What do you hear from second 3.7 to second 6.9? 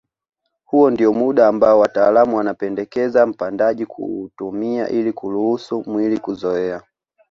kuutumia ili kuruhusu mwili kuzoea